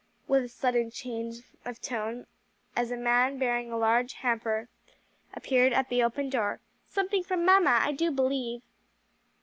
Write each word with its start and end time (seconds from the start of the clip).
with 0.27 0.43
a 0.43 0.49
sudden 0.49 0.89
change 0.89 1.43
of 1.63 1.79
tone 1.79 2.25
as 2.75 2.89
a 2.89 2.97
man 2.97 3.37
bearing 3.37 3.71
a 3.71 3.77
large 3.77 4.13
hamper 4.13 4.67
appeared 5.35 5.73
at 5.73 5.89
the 5.89 6.01
open 6.01 6.27
door; 6.27 6.59
"something 6.87 7.21
from 7.21 7.45
mamma, 7.45 7.77
I 7.83 7.91
do 7.91 8.09
believe." 8.09 8.63